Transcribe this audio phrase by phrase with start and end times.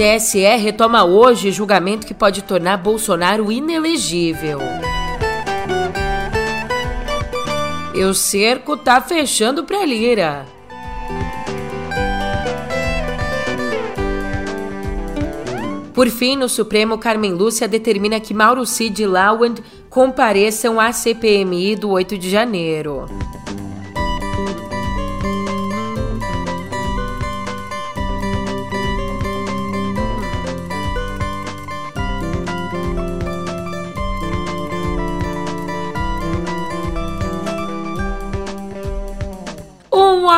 [0.00, 4.58] TSE retoma hoje julgamento que pode tornar Bolsonaro inelegível.
[7.94, 10.46] E o cerco tá fechando pra Lira.
[15.92, 19.56] Por fim, no Supremo, Carmen Lúcia determina que Mauro Cid e Lawand
[19.90, 23.04] compareçam à CPMI do 8 de janeiro.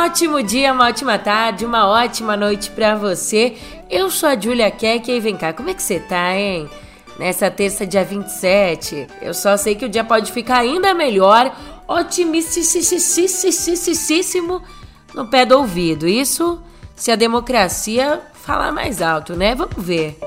[0.05, 3.56] Ótimo dia, uma ótima tarde, uma ótima noite para você.
[3.88, 6.69] Eu sou a Julia Keck e vem cá, como é que você tá, hein?
[7.19, 11.55] Nessa terça, dia 27, eu só sei que o dia pode ficar ainda melhor,
[11.87, 14.61] otimisticíssimo
[15.15, 16.08] no pé do ouvido.
[16.08, 16.61] Isso
[16.97, 19.55] se a democracia falar mais alto, né?
[19.55, 20.19] Vamos ver.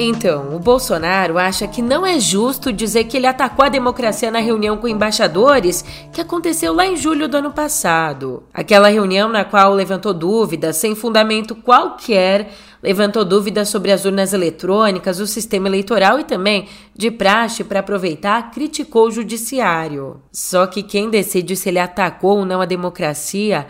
[0.00, 4.38] Então, o Bolsonaro acha que não é justo dizer que ele atacou a democracia na
[4.38, 8.44] reunião com embaixadores que aconteceu lá em julho do ano passado.
[8.54, 15.18] Aquela reunião na qual levantou dúvidas sem fundamento qualquer, levantou dúvidas sobre as urnas eletrônicas,
[15.18, 20.22] o sistema eleitoral e também, de praxe para aproveitar, criticou o judiciário.
[20.30, 23.66] Só que quem decide se ele atacou ou não a democracia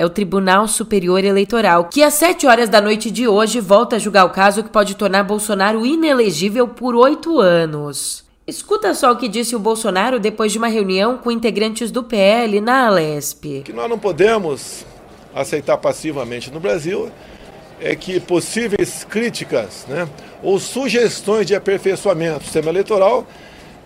[0.00, 3.98] é o Tribunal Superior Eleitoral, que às 7 horas da noite de hoje volta a
[3.98, 8.24] julgar o caso que pode tornar Bolsonaro inelegível por oito anos.
[8.46, 12.62] Escuta só o que disse o Bolsonaro depois de uma reunião com integrantes do PL
[12.62, 13.60] na Alesp.
[13.62, 14.86] que nós não podemos
[15.34, 17.12] aceitar passivamente no Brasil
[17.78, 20.08] é que possíveis críticas né,
[20.42, 23.26] ou sugestões de aperfeiçoamento do sistema eleitoral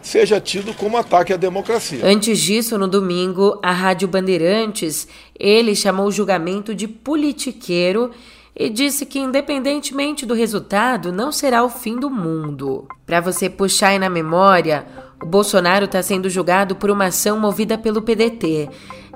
[0.05, 2.05] seja tido como ataque à democracia.
[2.05, 8.11] Antes disso, no domingo, a Rádio Bandeirantes, ele chamou o julgamento de politiqueiro
[8.55, 12.87] e disse que, independentemente do resultado, não será o fim do mundo.
[13.07, 14.87] Para você puxar aí na memória,
[15.23, 18.69] o Bolsonaro está sendo julgado por uma ação movida pelo PDT.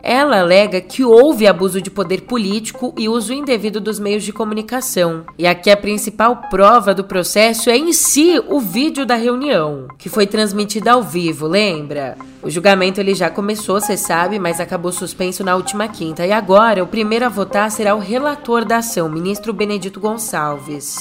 [0.03, 5.25] Ela alega que houve abuso de poder político e uso indevido dos meios de comunicação.
[5.39, 10.09] E aqui a principal prova do processo é em si o vídeo da reunião, que
[10.09, 12.17] foi transmitida ao vivo, lembra?
[12.43, 16.27] O julgamento ele já começou, você sabe, mas acabou suspenso na última quinta.
[16.27, 20.97] E agora, o primeiro a votar será o relator da ação, ministro Benedito Gonçalves.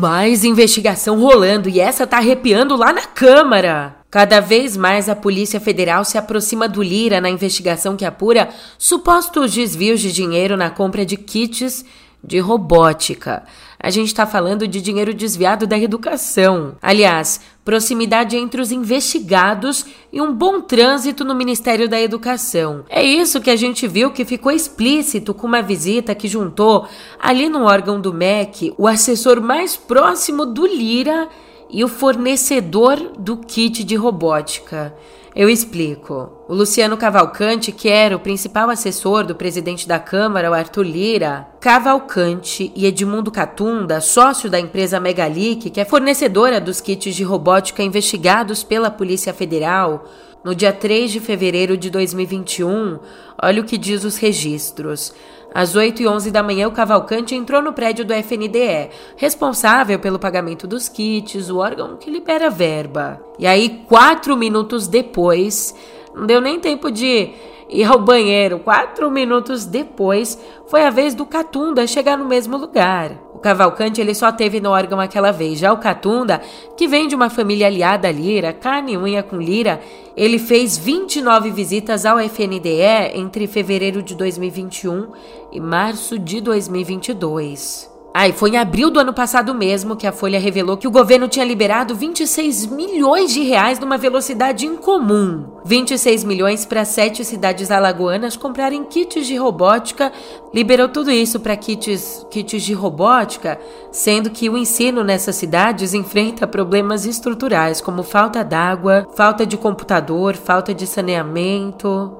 [0.00, 3.99] Mais investigação rolando e essa tá arrepiando lá na Câmara.
[4.10, 9.52] Cada vez mais a Polícia Federal se aproxima do Lira na investigação que apura supostos
[9.54, 11.84] desvios de dinheiro na compra de kits
[12.22, 13.44] de robótica.
[13.78, 16.76] A gente está falando de dinheiro desviado da educação.
[16.82, 22.84] Aliás, proximidade entre os investigados e um bom trânsito no Ministério da Educação.
[22.90, 26.86] É isso que a gente viu que ficou explícito com uma visita que juntou
[27.18, 31.28] ali no órgão do MEC o assessor mais próximo do Lira
[31.72, 34.94] e o fornecedor do kit de robótica.
[35.34, 36.44] Eu explico.
[36.48, 41.46] O Luciano Cavalcante, que era o principal assessor do presidente da Câmara, o Arthur Lira,
[41.60, 47.82] Cavalcante e Edmundo Catunda, sócio da empresa Megalic, que é fornecedora dos kits de robótica
[47.82, 50.04] investigados pela Polícia Federal,
[50.42, 52.98] no dia 3 de fevereiro de 2021,
[53.42, 55.12] olha o que diz os registros.
[55.54, 60.18] Às 8 e 11 da manhã, o Cavalcante entrou no prédio do FNDE, responsável pelo
[60.18, 63.20] pagamento dos kits, o órgão que libera verba.
[63.38, 65.74] E aí, quatro minutos depois,
[66.14, 67.30] não deu nem tempo de
[67.68, 68.58] ir ao banheiro.
[68.60, 73.29] Quatro minutos depois, foi a vez do Catunda chegar no mesmo lugar.
[73.40, 75.58] Cavalcante ele só teve no órgão aquela vez.
[75.58, 76.40] Já o Catunda,
[76.76, 79.80] que vem de uma família aliada à Lira, carne e unha com Lira,
[80.16, 85.12] ele fez 29 visitas ao FNDE entre fevereiro de 2021
[85.52, 87.99] e março de 2022.
[88.12, 90.90] Ah, e foi em abril do ano passado mesmo que a Folha revelou que o
[90.90, 95.44] governo tinha liberado 26 milhões de reais numa velocidade incomum.
[95.64, 100.12] 26 milhões para sete cidades alagoanas comprarem kits de robótica.
[100.52, 103.60] Liberou tudo isso para kits, kits de robótica,
[103.92, 110.34] sendo que o ensino nessas cidades enfrenta problemas estruturais como falta d'água, falta de computador,
[110.34, 112.16] falta de saneamento.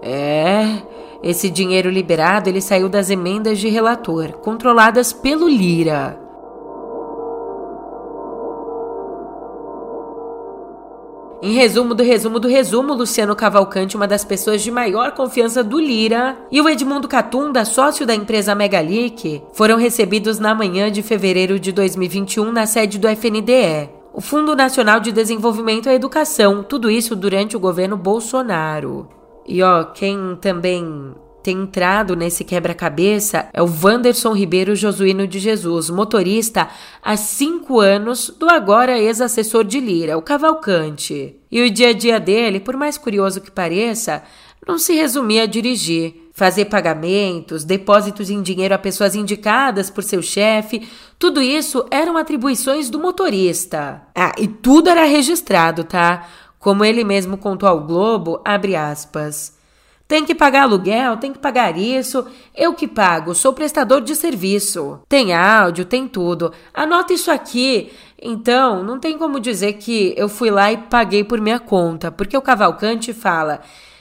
[0.00, 0.82] É,
[1.24, 6.20] esse dinheiro liberado ele saiu das emendas de relator, controladas pelo Lira.
[11.42, 15.78] Em resumo do resumo do resumo, Luciano Cavalcante, uma das pessoas de maior confiança do
[15.78, 21.58] Lira, e o Edmundo Catunda, sócio da empresa Megalic, foram recebidos na manhã de fevereiro
[21.58, 23.88] de 2021 na sede do FNDE.
[24.12, 29.23] o Fundo Nacional de Desenvolvimento e Educação, tudo isso durante o governo Bolsonaro.
[29.46, 31.14] E ó, quem também
[31.44, 36.68] tem entrado nesse quebra-cabeça é o Wanderson Ribeiro Josuíno de Jesus, motorista
[37.02, 41.36] há cinco anos do agora ex-assessor de Lira, o Cavalcante.
[41.52, 44.22] E o dia a dia dele, por mais curioso que pareça,
[44.66, 46.22] não se resumia a dirigir.
[46.32, 52.90] Fazer pagamentos, depósitos em dinheiro a pessoas indicadas por seu chefe, tudo isso eram atribuições
[52.90, 54.02] do motorista.
[54.16, 56.26] Ah, e tudo era registrado, tá?
[56.64, 59.54] Como ele mesmo contou ao Globo, abre aspas.
[60.08, 62.26] Tem que pagar aluguel, tem que pagar isso.
[62.56, 64.98] Eu que pago, sou prestador de serviço.
[65.06, 66.54] Tem áudio, tem tudo.
[66.72, 67.92] Anota isso aqui.
[68.18, 72.34] Então, não tem como dizer que eu fui lá e paguei por minha conta, porque
[72.34, 73.60] o Cavalcante fala: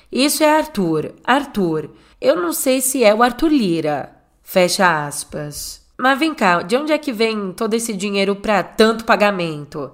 [0.10, 1.90] Isso é Arthur, Arthur.
[2.22, 4.16] Eu não sei se é o Arthur Lira.
[4.42, 5.86] Fecha aspas.
[5.98, 9.92] Mas vem cá, de onde é que vem todo esse dinheiro para tanto pagamento?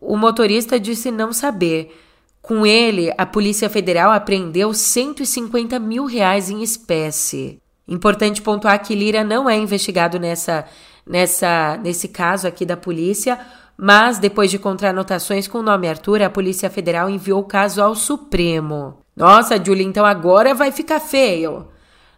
[0.00, 1.94] O motorista disse não saber.
[2.40, 7.60] Com ele, a Polícia Federal apreendeu 150 mil reais em espécie.
[7.86, 10.64] Importante pontuar que Lira não é investigado nessa,
[11.06, 13.38] nessa, nesse caso aqui da polícia,
[13.76, 17.82] mas depois de encontrar anotações com o nome Arthur, a Polícia Federal enviou o caso
[17.82, 18.98] ao Supremo.
[19.16, 21.66] Nossa, Julie, então agora vai ficar feio.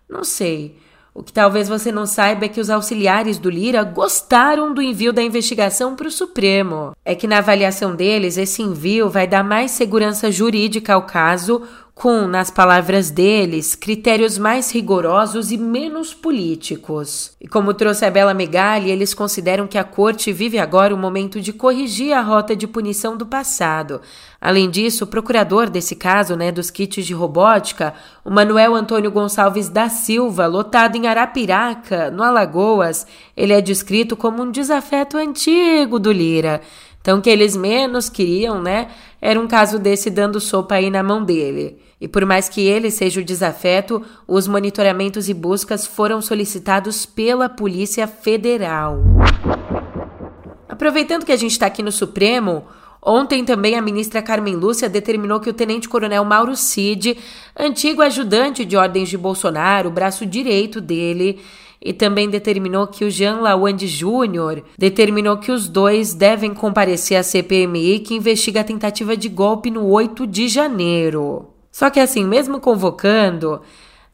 [0.08, 0.81] Não sei.
[1.14, 5.12] O que talvez você não saiba é que os auxiliares do Lira gostaram do envio
[5.12, 6.92] da investigação para o Supremo.
[7.04, 11.62] É que na avaliação deles, esse envio vai dar mais segurança jurídica ao caso,
[11.94, 17.36] com, nas palavras deles, critérios mais rigorosos e menos políticos.
[17.38, 21.40] E como trouxe a Bela Megali, eles consideram que a corte vive agora o momento
[21.40, 24.00] de corrigir a rota de punição do passado.
[24.40, 29.68] Além disso, o procurador desse caso, né, dos kits de robótica, o Manuel Antônio Gonçalves
[29.68, 33.06] da Silva, lotado em Arapiraca, no Alagoas,
[33.36, 36.62] ele é descrito como um desafeto antigo do Lira.
[37.02, 38.88] Então, o que eles menos queriam, né,
[39.20, 41.78] era um caso desse dando sopa aí na mão dele.
[42.00, 47.48] E por mais que ele seja o desafeto, os monitoramentos e buscas foram solicitados pela
[47.48, 49.00] Polícia Federal.
[50.68, 52.64] Aproveitando que a gente está aqui no Supremo,
[53.00, 57.18] ontem também a ministra Carmen Lúcia determinou que o tenente-coronel Mauro Cid,
[57.56, 61.40] antigo ajudante de ordens de Bolsonaro, braço direito dele,
[61.84, 67.22] e também determinou que o Jean Lawande Júnior determinou que os dois devem comparecer à
[67.22, 71.48] CPMI que investiga a tentativa de golpe no 8 de janeiro.
[71.72, 73.60] Só que assim, mesmo convocando,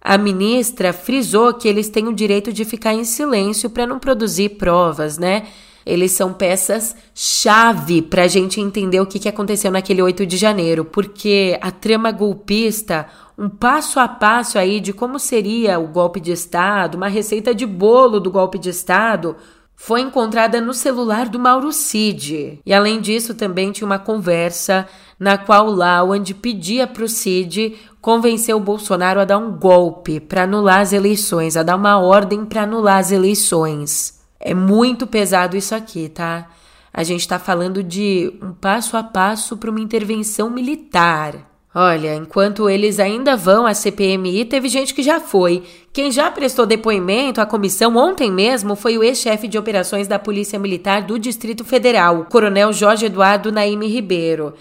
[0.01, 4.51] a ministra frisou que eles têm o direito de ficar em silêncio para não produzir
[4.51, 5.45] provas, né?
[5.85, 10.85] Eles são peças chave para a gente entender o que aconteceu naquele 8 de janeiro,
[10.85, 16.33] porque a trama golpista, um passo a passo aí de como seria o golpe de
[16.33, 19.37] Estado, uma receita de bolo do golpe de Estado,
[19.77, 22.61] foi encontrada no celular do Mauro Cid.
[22.67, 24.89] E além disso, também tinha uma conversa
[25.21, 30.43] na qual Lawand pedia para o Cid convencer o Bolsonaro a dar um golpe para
[30.43, 34.21] anular as eleições, a dar uma ordem para anular as eleições.
[34.41, 36.49] É muito pesado isso aqui, tá?
[36.93, 41.48] A gente está falando de um passo a passo para uma intervenção militar.
[41.75, 45.63] Olha, enquanto eles ainda vão à CPMI, teve gente que já foi.
[45.93, 50.59] Quem já prestou depoimento à comissão ontem mesmo foi o ex-chefe de operações da Polícia
[50.59, 54.55] Militar do Distrito Federal, coronel Jorge Eduardo Naime Ribeiro.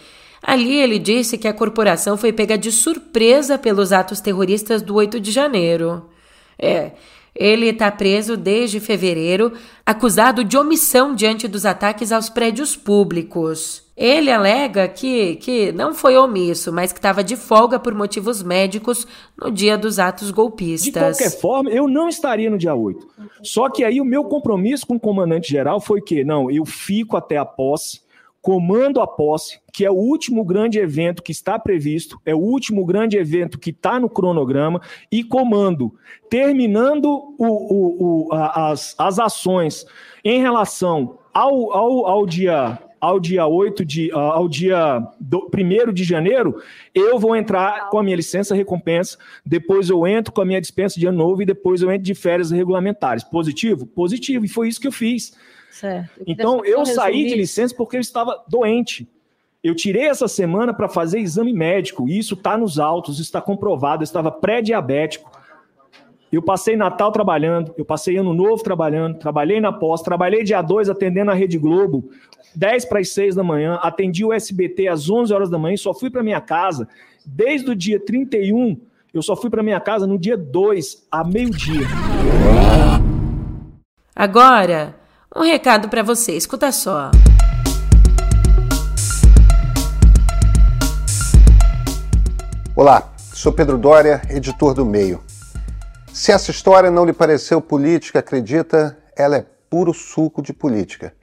[0.44, 5.20] Ali ele disse que a corporação foi pega de surpresa pelos atos terroristas do 8
[5.20, 6.06] de janeiro.
[6.60, 6.92] É,
[7.38, 9.54] ele está preso desde fevereiro,
[9.86, 13.86] acusado de omissão diante dos ataques aos prédios públicos.
[13.96, 19.08] Ele alega que, que não foi omisso, mas que estava de folga por motivos médicos
[19.36, 21.18] no dia dos atos golpistas.
[21.18, 23.08] De qualquer forma, eu não estaria no dia 8.
[23.42, 27.38] Só que aí o meu compromisso com o comandante-geral foi que, não, eu fico até
[27.38, 28.02] a posse,
[28.48, 32.86] comando a posse, que é o último grande evento que está previsto, é o último
[32.86, 35.94] grande evento que está no cronograma, e do
[36.30, 39.86] terminando o, o, o, as, as ações
[40.24, 46.62] em relação ao, ao, ao dia ao dia 8 de ao dia 1 de janeiro,
[46.96, 50.98] eu vou entrar com a minha licença recompensa, depois eu entro com a minha dispensa
[50.98, 53.26] de ano novo e depois eu entro de férias regulamentares.
[53.26, 53.86] Positivo?
[53.86, 55.34] Positivo, e foi isso que eu fiz.
[55.80, 56.24] Certo.
[56.26, 59.08] Então, eu saí de licença porque eu estava doente.
[59.64, 64.02] Eu tirei essa semana para fazer exame médico, e isso está nos autos, está comprovado.
[64.02, 65.30] Eu estava pré-diabético.
[66.32, 70.90] Eu passei Natal trabalhando, eu passei Ano Novo trabalhando, trabalhei na pós, trabalhei dia 2
[70.90, 72.10] atendendo a Rede Globo,
[72.56, 75.78] 10 para as 6 da manhã, atendi o SBT às 11 horas da manhã e
[75.78, 76.88] só fui para minha casa.
[77.24, 78.78] Desde o dia 31,
[79.14, 81.88] eu só fui para minha casa no dia 2, a meio-dia.
[84.14, 84.96] Agora,
[85.38, 87.12] um recado para você, escuta só.
[92.76, 95.22] Olá, sou Pedro Dória, editor do Meio.
[96.12, 101.14] Se essa história não lhe pareceu política, acredita, ela é puro suco de política.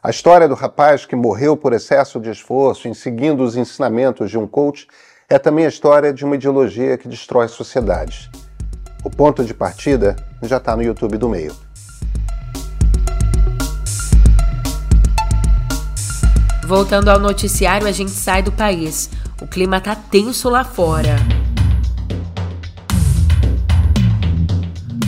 [0.00, 4.38] A história do rapaz que morreu por excesso de esforço em seguindo os ensinamentos de
[4.38, 4.86] um coach
[5.28, 8.30] é também a história de uma ideologia que destrói sociedades.
[9.02, 11.65] O ponto de partida já está no YouTube do Meio.
[16.66, 19.08] Voltando ao noticiário, a gente sai do país.
[19.40, 21.14] O clima tá tenso lá fora.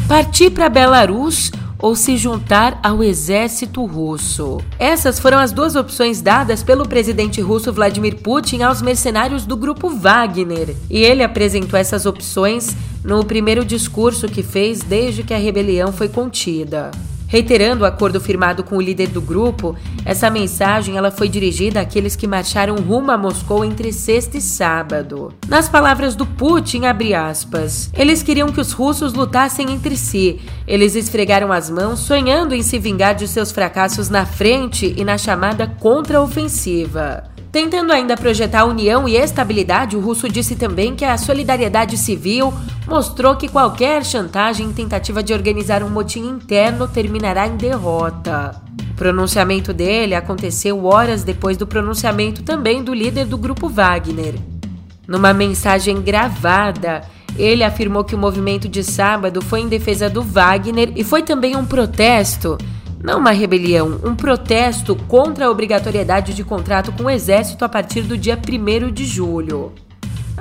[0.06, 4.58] Partir para Belarus ou se juntar ao exército russo.
[4.78, 9.90] Essas foram as duas opções dadas pelo presidente russo Vladimir Putin aos mercenários do grupo
[9.90, 10.76] Wagner.
[10.88, 16.08] E ele apresentou essas opções no primeiro discurso que fez desde que a rebelião foi
[16.08, 16.92] contida.
[17.28, 22.16] Reiterando o acordo firmado com o líder do grupo, essa mensagem ela foi dirigida àqueles
[22.16, 25.34] que marcharam rumo a Moscou entre sexta e sábado.
[25.46, 30.40] Nas palavras do Putin, abre aspas, eles queriam que os russos lutassem entre si.
[30.66, 35.18] Eles esfregaram as mãos, sonhando em se vingar de seus fracassos na frente e na
[35.18, 37.24] chamada contra-ofensiva.
[37.50, 42.52] Tentando ainda projetar união e estabilidade, o russo disse também que a solidariedade civil
[42.86, 48.60] mostrou que qualquer chantagem e tentativa de organizar um motim interno terminará em derrota.
[48.90, 54.34] O pronunciamento dele aconteceu horas depois do pronunciamento também do líder do grupo Wagner.
[55.06, 57.02] Numa mensagem gravada,
[57.38, 61.56] ele afirmou que o movimento de sábado foi em defesa do Wagner e foi também
[61.56, 62.58] um protesto
[63.02, 68.02] não uma rebelião, um protesto contra a obrigatoriedade de contrato com o exército a partir
[68.02, 69.72] do dia 1 de julho.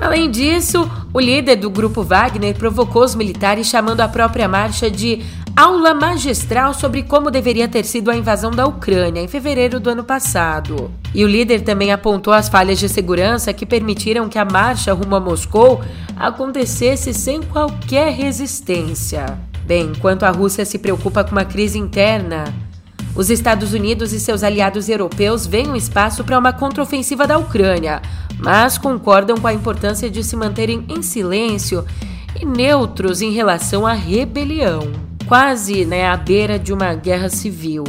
[0.00, 5.24] Além disso, o líder do grupo Wagner provocou os militares chamando a própria marcha de
[5.56, 10.04] aula magistral sobre como deveria ter sido a invasão da Ucrânia em fevereiro do ano
[10.04, 10.88] passado.
[11.12, 15.16] E o líder também apontou as falhas de segurança que permitiram que a marcha rumo
[15.16, 15.82] a Moscou
[16.16, 19.47] acontecesse sem qualquer resistência.
[19.68, 22.44] Bem, enquanto a Rússia se preocupa com uma crise interna,
[23.14, 28.00] os Estados Unidos e seus aliados europeus veem um espaço para uma contraofensiva da Ucrânia,
[28.38, 31.84] mas concordam com a importância de se manterem em silêncio
[32.40, 34.90] e neutros em relação à rebelião,
[35.26, 37.84] quase né, à beira de uma guerra civil.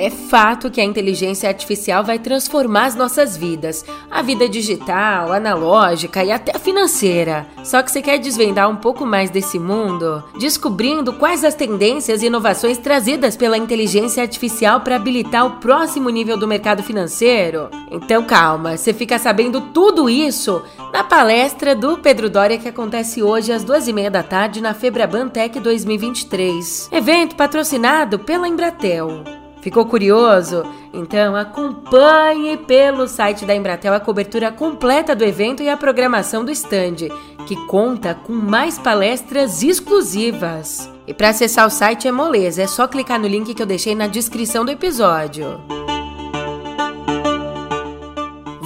[0.00, 6.24] É fato que a inteligência artificial vai transformar as nossas vidas, a vida digital, analógica
[6.24, 7.46] e até financeira.
[7.62, 12.28] Só que você quer desvendar um pouco mais desse mundo, descobrindo quais as tendências e
[12.28, 17.68] inovações trazidas pela inteligência artificial para habilitar o próximo nível do mercado financeiro?
[17.90, 20.62] Então calma, você fica sabendo tudo isso
[20.94, 24.72] na palestra do Pedro Doria que acontece hoje às duas e meia da tarde na
[24.72, 26.88] Febraban Tech 2023.
[26.90, 29.39] Evento patrocinado pela Embratel.
[29.60, 30.64] Ficou curioso?
[30.92, 36.50] Então acompanhe pelo site da Embratel a cobertura completa do evento e a programação do
[36.50, 37.08] stand,
[37.46, 40.90] que conta com mais palestras exclusivas.
[41.06, 43.94] E para acessar o site é moleza, é só clicar no link que eu deixei
[43.94, 45.60] na descrição do episódio.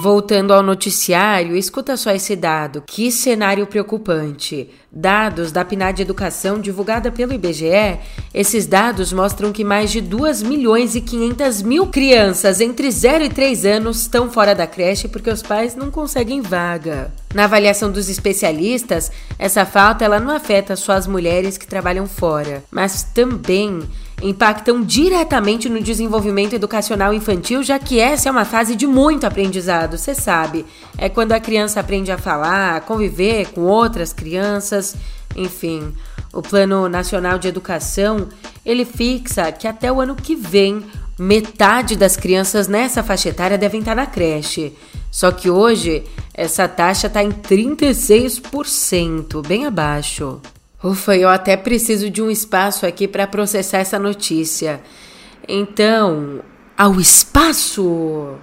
[0.05, 2.83] Voltando ao noticiário, escuta só esse dado.
[2.85, 4.69] Que cenário preocupante.
[4.91, 7.97] Dados da PNAD Educação divulgada pelo IBGE,
[8.31, 13.29] esses dados mostram que mais de 2 milhões e 500 mil crianças entre 0 e
[13.29, 17.11] 3 anos estão fora da creche porque os pais não conseguem vaga.
[17.33, 22.63] Na avaliação dos especialistas, essa falta ela não afeta só as mulheres que trabalham fora,
[22.69, 23.81] mas também
[24.21, 29.97] impactam diretamente no desenvolvimento educacional infantil, já que essa é uma fase de muito aprendizado,
[29.97, 30.65] você sabe.
[30.97, 34.95] É quando a criança aprende a falar, a conviver com outras crianças,
[35.35, 35.93] enfim.
[36.33, 38.27] O Plano Nacional de Educação,
[38.65, 40.83] ele fixa que até o ano que vem,
[41.17, 44.73] metade das crianças nessa faixa etária devem estar na creche.
[45.09, 46.03] Só que hoje,
[46.33, 50.41] essa taxa está em 36%, bem abaixo.
[50.85, 54.79] Ufa, eu até preciso de um espaço aqui para processar essa notícia.
[55.47, 56.41] Então,
[56.77, 58.35] ao espaço!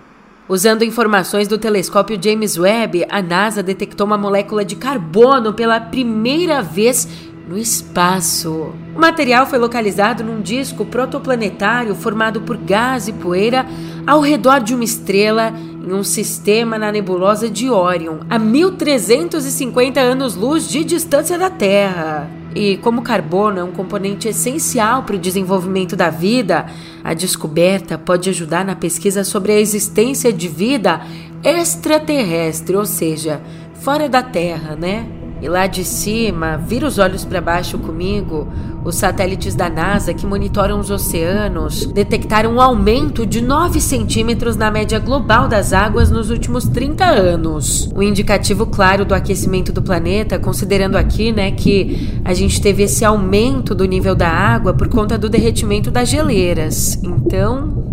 [0.49, 6.61] Usando informações do telescópio James Webb, a NASA detectou uma molécula de carbono pela primeira
[6.61, 7.07] vez
[7.49, 8.75] no espaço.
[8.93, 13.65] O material foi localizado num disco protoplanetário formado por gás e poeira
[14.07, 15.53] ao redor de uma estrela
[15.85, 22.31] em um sistema na nebulosa de Orion, a 1350 anos-luz de distância da Terra.
[22.55, 26.67] E como carbono é um componente essencial para o desenvolvimento da vida,
[27.03, 31.01] a descoberta pode ajudar na pesquisa sobre a existência de vida
[31.43, 33.41] extraterrestre, ou seja,
[33.81, 35.22] fora da Terra, né?
[35.43, 38.47] E lá de cima, vira os olhos para baixo comigo,
[38.85, 44.71] os satélites da NASA que monitoram os oceanos detectaram um aumento de 9 centímetros na
[44.71, 47.91] média global das águas nos últimos 30 anos.
[47.93, 53.05] Um indicativo claro do aquecimento do planeta, considerando aqui, né, que a gente teve esse
[53.05, 57.01] aumento do nível da água por conta do derretimento das geleiras.
[57.03, 57.92] Então,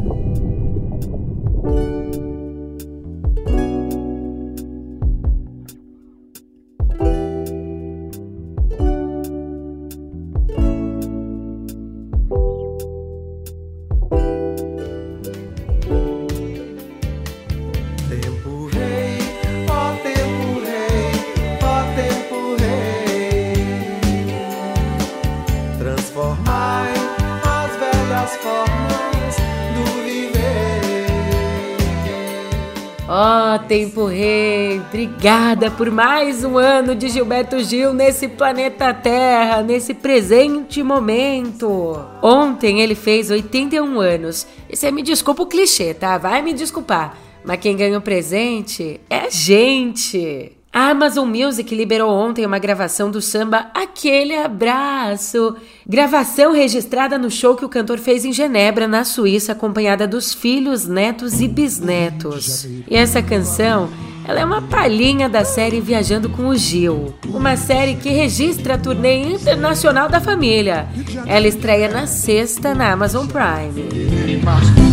[35.20, 42.00] obrigada por mais um ano de Gilberto Gil nesse planeta Terra, nesse presente momento.
[42.22, 44.48] Ontem ele fez 81 anos.
[44.70, 46.18] E você me desculpa o clichê, tá?
[46.18, 47.18] Vai me desculpar.
[47.44, 50.54] Mas quem ganha o presente é a gente.
[50.72, 55.58] A Amazon Music liberou ontem uma gravação do samba Aquele Abraço.
[55.86, 60.88] Gravação registrada no show que o cantor fez em Genebra, na Suíça, acompanhada dos filhos,
[60.88, 62.64] netos e bisnetos.
[62.90, 63.90] E essa canção
[64.29, 68.77] ela é uma palhinha da série Viajando com o Gil, uma série que registra a
[68.77, 70.88] turnê internacional da família.
[71.25, 73.89] Ela estreia na sexta na Amazon Prime.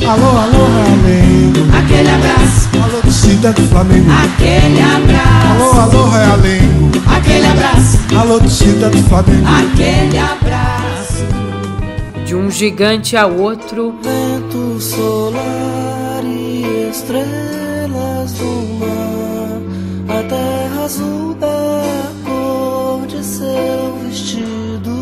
[0.09, 1.77] Alô, alô, Realengo.
[1.77, 2.69] Aquele abraço.
[2.83, 4.11] Alô, torcida do Flamengo.
[4.11, 5.51] Aquele abraço.
[5.53, 6.91] Alô, alô, Realengo.
[7.15, 7.99] Aquele abraço.
[8.19, 9.47] Alô, torcida do Flamengo.
[9.47, 11.25] Aquele abraço.
[12.25, 13.95] De um gigante ao outro.
[14.03, 18.96] Vento solar e estrelas do mar
[20.09, 21.83] a terra azul da
[22.25, 24.97] cor de seu vestido.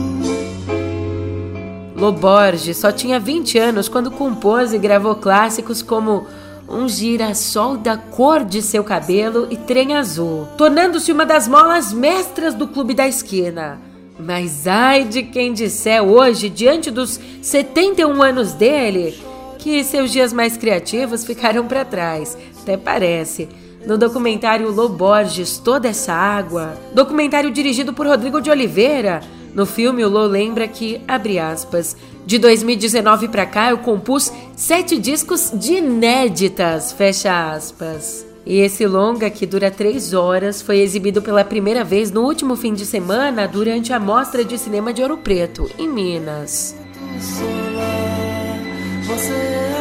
[1.96, 6.26] Loborges só tinha 20 anos quando compôs e gravou clássicos como
[6.68, 12.54] um girassol da cor de seu cabelo e trem azul, tornando-se uma das molas mestras
[12.54, 13.78] do clube da esquina.
[14.18, 19.14] Mas ai de quem disser hoje, diante dos 71 anos dele,
[19.58, 22.38] que seus dias mais criativos ficaram para trás.
[22.62, 23.48] Até parece
[23.86, 29.20] no documentário Loborges Toda Essa Água, documentário dirigido por Rodrigo de Oliveira.
[29.54, 34.98] No filme, o Lô lembra que, abre aspas, de 2019 para cá eu compus sete
[34.98, 38.26] discos de inéditas, fecha aspas.
[38.46, 42.74] E esse longa, que dura três horas, foi exibido pela primeira vez no último fim
[42.74, 46.76] de semana durante a Mostra de Cinema de Ouro Preto, em Minas.
[49.06, 49.73] Você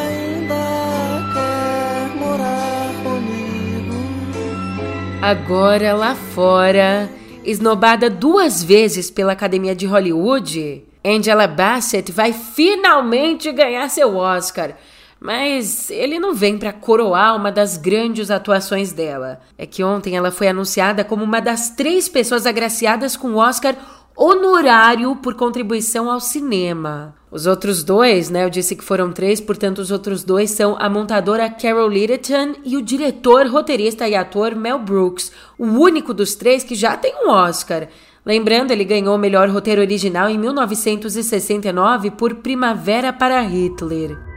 [5.23, 7.09] Agora lá fora,
[7.45, 14.75] esnobada duas vezes pela Academia de Hollywood, Angela Bassett vai finalmente ganhar seu Oscar.
[15.21, 19.39] Mas ele não vem para coroar uma das grandes atuações dela.
[19.57, 23.77] É que ontem ela foi anunciada como uma das três pessoas agraciadas com o Oscar
[24.17, 27.15] honorário por contribuição ao cinema.
[27.33, 28.45] Os outros dois, né?
[28.45, 32.77] Eu disse que foram três, portanto, os outros dois são a montadora Carol Littleton e
[32.77, 37.31] o diretor, roteirista e ator Mel Brooks, o único dos três que já tem um
[37.31, 37.87] Oscar.
[38.23, 44.32] Lembrando, ele ganhou o melhor roteiro original em 1969 por Primavera para Hitler.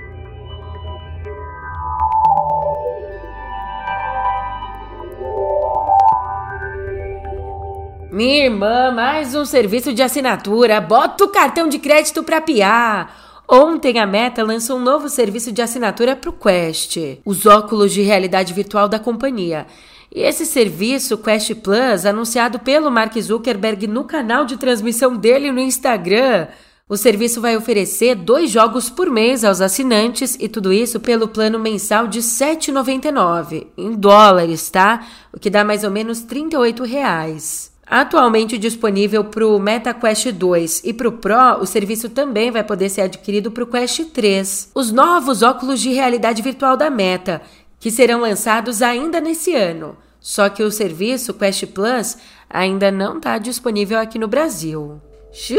[8.17, 10.81] Minha irmã, mais um serviço de assinatura.
[10.81, 13.43] Bota o cartão de crédito para piar.
[13.47, 18.01] Ontem a Meta lançou um novo serviço de assinatura para o Quest, os óculos de
[18.01, 19.67] realidade virtual da companhia.
[20.11, 25.61] E esse serviço, Quest Plus, anunciado pelo Mark Zuckerberg no canal de transmissão dele no
[25.61, 26.49] Instagram,
[26.89, 31.59] o serviço vai oferecer dois jogos por mês aos assinantes e tudo isso pelo plano
[31.59, 35.07] mensal de R$ 7,99, em dólares, tá?
[35.35, 37.76] O que dá mais ou menos 38 reais.
[37.89, 42.89] Atualmente disponível para o MetaQuest 2 e para o Pro, o serviço também vai poder
[42.89, 44.73] ser adquirido para o Quest 3.
[44.75, 47.41] Os novos óculos de realidade virtual da Meta,
[47.79, 49.97] que serão lançados ainda nesse ano.
[50.19, 52.17] Só que o serviço Quest Plus
[52.51, 55.01] ainda não está disponível aqui no Brasil.
[55.39, 55.59] Xiii!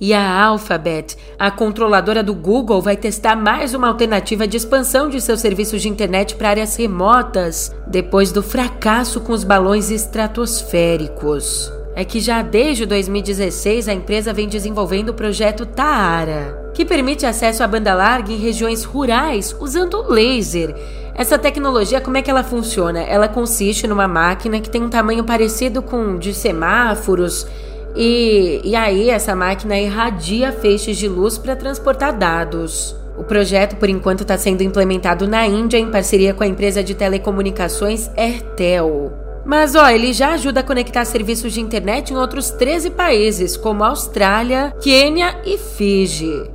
[0.00, 5.20] E a Alphabet, a controladora do Google, vai testar mais uma alternativa de expansão de
[5.20, 11.70] seus serviços de internet para áreas remotas, depois do fracasso com os balões estratosféricos.
[11.94, 17.62] É que já desde 2016 a empresa vem desenvolvendo o projeto Taara, que permite acesso
[17.62, 20.74] à banda larga em regiões rurais usando laser
[21.14, 23.00] Essa tecnologia, como é que ela funciona?
[23.02, 27.46] Ela consiste numa máquina que tem um tamanho parecido com de semáforos
[27.94, 32.96] e, e aí essa máquina irradia feixes de luz para transportar dados.
[33.16, 36.94] O projeto, por enquanto, está sendo implementado na Índia em parceria com a empresa de
[36.94, 39.12] telecomunicações Airtel.
[39.44, 43.84] Mas ó, ele já ajuda a conectar serviços de internet em outros 13 países, como
[43.84, 46.50] Austrália, Quênia e Fiji.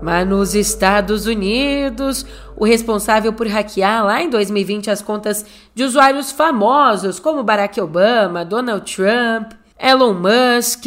[0.00, 5.44] Mas nos Estados Unidos, o responsável por hackear lá em 2020 as contas
[5.74, 10.86] de usuários famosos como Barack Obama, Donald Trump, Elon Musk,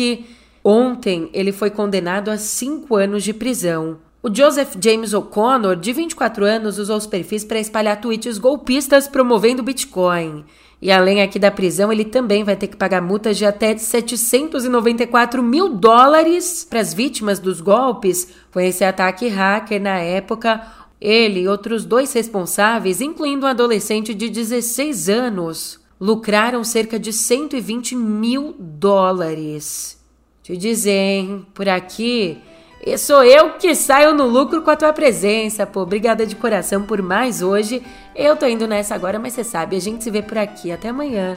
[0.63, 3.97] ontem ele foi condenado a cinco anos de prisão.
[4.23, 9.61] O Joseph James O'Connor, de 24 anos, usou os perfis para espalhar tweets golpistas promovendo
[9.61, 10.45] Bitcoin.
[10.81, 15.43] E além aqui da prisão, ele também vai ter que pagar multas de até 794
[15.43, 18.29] mil dólares para as vítimas dos golpes.
[18.49, 20.61] Foi esse ataque hacker na época.
[21.01, 27.95] Ele e outros dois responsáveis, incluindo um adolescente de 16 anos, lucraram cerca de 120
[27.95, 29.99] mil dólares.
[30.43, 30.53] Te
[30.89, 31.45] hein?
[31.53, 32.41] Por aqui
[32.85, 35.81] e sou eu que saio no lucro com a tua presença, pô.
[35.81, 37.81] Obrigada de coração por mais hoje.
[38.15, 40.71] Eu tô indo nessa agora, mas você sabe, a gente se vê por aqui.
[40.71, 41.35] Até amanhã.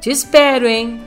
[0.00, 0.98] Te espero, hein?